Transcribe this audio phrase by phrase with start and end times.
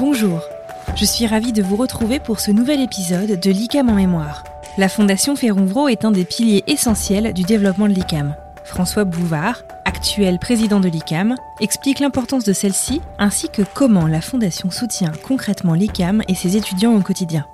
[0.00, 0.40] Bonjour,
[0.96, 4.44] je suis ravie de vous retrouver pour ce nouvel épisode de l'ICAM en mémoire.
[4.78, 8.34] La Fondation Ferronvro est un des piliers essentiels du développement de l'ICAM.
[8.64, 14.70] François Bouvard, actuel président de l'ICAM, explique l'importance de celle-ci ainsi que comment la Fondation
[14.70, 17.44] soutient concrètement l'ICAM et ses étudiants au quotidien.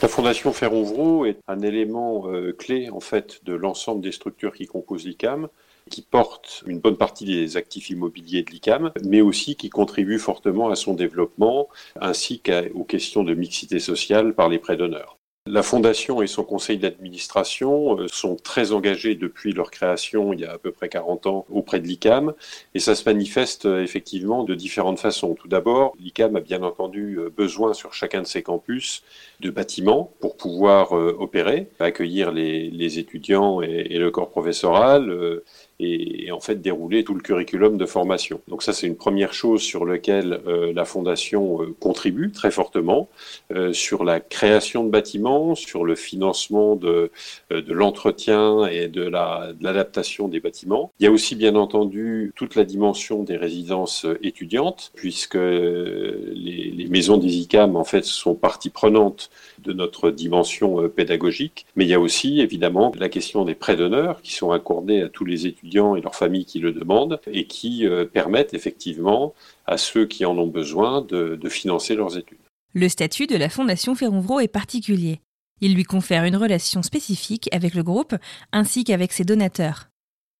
[0.00, 4.66] La Fondation Ferronvro est un élément euh, clé en fait de l'ensemble des structures qui
[4.66, 5.48] composent l'ICAM
[5.88, 10.68] qui porte une bonne partie des actifs immobiliers de l'ICAM, mais aussi qui contribue fortement
[10.68, 11.68] à son développement,
[12.00, 15.17] ainsi qu'aux questions de mixité sociale par les prêts d'honneur.
[15.50, 20.44] La Fondation et son conseil d'administration euh, sont très engagés depuis leur création il y
[20.44, 22.34] a à peu près 40 ans auprès de l'ICAM
[22.74, 25.34] et ça se manifeste euh, effectivement de différentes façons.
[25.34, 29.02] Tout d'abord, l'ICAM a bien entendu euh, besoin sur chacun de ses campus
[29.40, 35.42] de bâtiments pour pouvoir opérer, accueillir les, étudiants et, le corps professoral
[35.80, 38.40] et, en fait dérouler tout le curriculum de formation.
[38.48, 43.08] Donc ça c'est une première chose sur laquelle euh, la fondation euh, contribue très fortement
[43.52, 47.10] euh, sur la création de bâtiments, sur le financement de,
[47.50, 50.92] de l'entretien et de l'adaptation des bâtiments.
[51.00, 56.88] Il y a aussi bien entendu toute la dimension des résidences étudiantes puisque les, les
[56.88, 59.30] maisons des ICAM en fait sont partie prenante
[59.68, 64.22] de notre dimension pédagogique, mais il y a aussi évidemment la question des prêts d'honneur
[64.22, 67.86] qui sont accordés à tous les étudiants et leurs familles qui le demandent et qui
[67.86, 69.34] euh, permettent effectivement
[69.66, 72.38] à ceux qui en ont besoin de, financer leurs études.
[72.74, 75.20] Le statut de la Fondation Ferronvro est particulier.
[75.60, 78.14] Il lui confère une relation spécifique avec le groupe
[78.52, 79.88] ainsi qu'avec ses donateurs.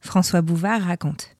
[0.00, 1.36] François Bouvard raconte.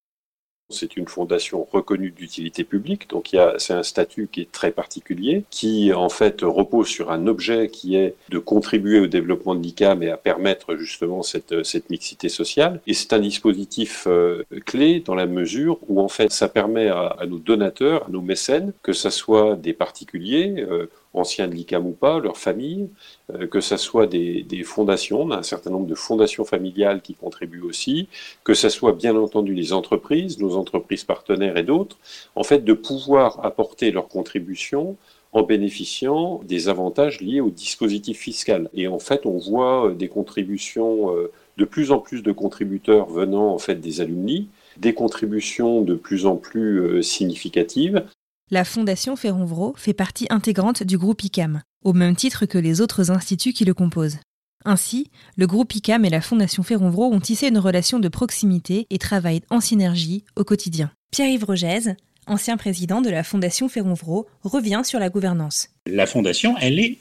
[0.70, 5.92] C'est une fondation reconnue d'utilité publique, donc c'est un statut qui est très particulier, qui
[5.92, 10.10] en fait repose sur un objet qui est de contribuer au développement de l'ICAM et
[10.10, 12.80] à permettre justement cette, cette mixité sociale.
[12.86, 17.16] Et c'est un dispositif euh, clé dans la mesure où en fait ça permet à,
[17.26, 21.92] nos donateurs, à nos mécènes, que ce soit des particuliers, euh, anciens de l'ICAM ou
[21.92, 22.88] pas, leurs familles,
[23.34, 27.14] euh, que ce soit des, fondations, on a un certain nombre de fondations familiales qui
[27.14, 28.08] contribuent aussi,
[28.44, 31.98] que ce soit bien entendu les entreprises, nos entreprises partenaires et d'autres,
[32.36, 34.96] en fait de pouvoir apporter leur contribution
[35.32, 38.68] en bénéficiant des avantages liés au dispositif fiscal.
[38.74, 43.08] Et en fait, on voit euh, des contributions, euh, de plus en plus de contributeurs
[43.10, 48.04] venant en fait des alumni, des contributions de plus en plus significatives,
[48.50, 53.12] la Fondation Ferronvro fait partie intégrante du groupe ICAM, au même titre que les autres
[53.12, 54.18] instituts qui le composent.
[54.64, 58.98] Ainsi, le groupe ICAM et la Fondation Ferronvro ont tissé une relation de proximité et
[58.98, 60.90] travaillent en synergie au quotidien.
[61.12, 61.94] Pierre-Yves Rogez,
[62.26, 65.68] ancien président de la Fondation Ferronvro, revient sur la gouvernance.
[65.86, 66.98] La Fondation, elle est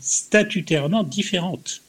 [0.00, 1.82] statutairement différente.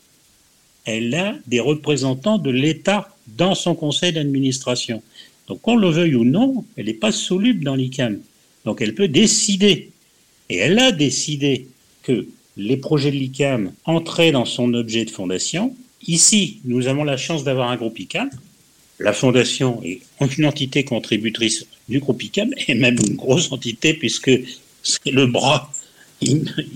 [0.83, 5.01] Elle a des représentants de l'État dans son conseil d'administration.
[5.47, 8.19] Donc qu'on le veuille ou non, elle n'est pas soluble dans l'ICAM.
[8.65, 9.89] Donc elle peut décider,
[10.49, 11.67] et elle a décidé
[12.03, 12.27] que
[12.57, 15.75] les projets de l'ICAM entraient dans son objet de fondation.
[16.07, 18.29] Ici, nous avons la chance d'avoir un groupe ICAM.
[18.99, 20.01] La fondation est
[20.37, 24.31] une entité contributrice du groupe ICAM, et même une grosse entité, puisque
[24.83, 25.71] c'est le bras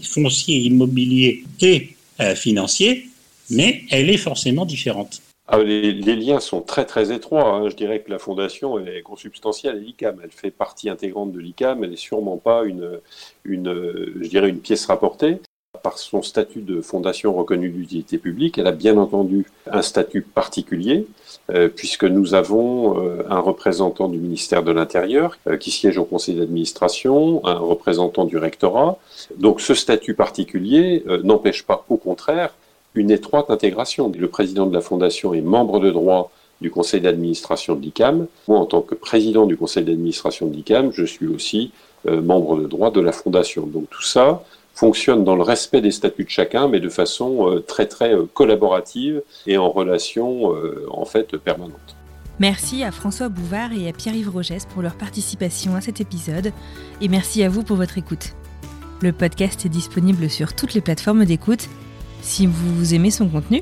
[0.02, 3.10] foncier, immobilier et euh, financier,
[3.50, 5.22] mais elle est forcément différente.
[5.48, 7.48] Ah, les, liens sont très très étroits.
[7.54, 7.70] Hein.
[7.70, 10.20] Je dirais que la fondation est consubstantielle à l'ICAM.
[10.24, 11.84] Elle fait partie intégrante de l'ICAM.
[11.84, 13.00] Elle n'est sûrement pas une,
[13.46, 15.40] je dirais une pièce rapportée.
[15.84, 21.06] Par son statut de fondation reconnue d'utilité publique, elle a bien entendu un statut particulier,
[21.52, 26.06] euh, puisque nous avons euh, un représentant du ministère de l'Intérieur euh, qui siège au
[26.06, 28.98] conseil d'administration, un représentant du rectorat.
[29.38, 32.56] Donc ce statut particulier n'empêche pas, au contraire,
[32.96, 34.12] une étroite intégration.
[34.18, 38.28] Le président de la Fondation est membre de droit du conseil d'administration de l'ICAM.
[38.48, 41.72] Moi, en tant que président du conseil d'administration de l'ICAM, je suis aussi
[42.08, 43.66] euh, membre de droit de la Fondation.
[43.66, 47.60] Donc tout ça fonctionne dans le respect des statuts de chacun, mais de façon euh,
[47.62, 50.54] très très euh, collaborative et en relation
[50.90, 51.96] en fait permanente.
[52.40, 56.52] Merci à François Bouvard et à Pierre-Yves Rogès pour leur participation à cet épisode
[57.00, 58.34] et merci à vous pour votre écoute.
[59.02, 61.70] Le podcast est disponible sur toutes les plateformes d'écoute
[62.26, 63.62] si vous aimez son contenu,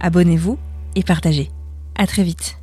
[0.00, 0.58] abonnez-vous
[0.96, 1.50] et partagez.
[1.94, 2.61] À très vite.